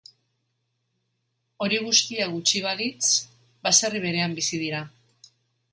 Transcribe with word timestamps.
Hori 1.65 1.79
guztia 1.89 2.27
gutxi 2.33 2.63
balitz, 2.67 3.11
baserri 3.69 4.05
berean 4.09 4.37
bizi 4.41 4.65
dira. 4.65 4.83